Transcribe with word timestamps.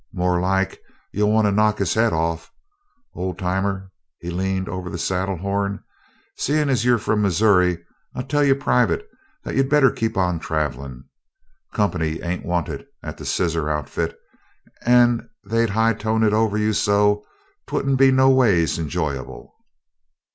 "More 0.13 0.39
like 0.41 0.81
you'll 1.11 1.31
want 1.31 1.45
to 1.45 1.51
knock 1.51 1.77
his 1.77 1.93
head 1.93 2.11
off. 2.11 2.49
Old 3.13 3.37
Timer," 3.37 3.91
he 4.19 4.31
leaned 4.31 4.67
over 4.67 4.89
the 4.89 4.97
saddle 4.97 5.37
horn, 5.37 5.83
"seein' 6.37 6.69
as 6.69 6.83
you're 6.83 6.97
from 6.97 7.21
Missoury, 7.21 7.77
I'll 8.15 8.23
tell 8.23 8.43
you 8.43 8.55
private 8.55 9.07
that 9.43 9.53
you'd 9.55 9.69
better 9.69 9.91
keep 9.91 10.17
on 10.17 10.39
travelin'. 10.39 11.03
Company 11.71 12.19
ain't 12.23 12.43
wanted 12.43 12.87
at 13.03 13.17
the 13.17 13.27
Scissor 13.27 13.69
Outfit, 13.69 14.17
and 14.87 15.29
they'd 15.45 15.69
high 15.69 15.93
tone 15.93 16.23
it 16.23 16.33
over 16.33 16.57
you 16.57 16.73
so 16.73 17.23
'twouldn't 17.67 17.99
be 17.99 18.09
noways 18.11 18.79
enjoyable." 18.79 19.53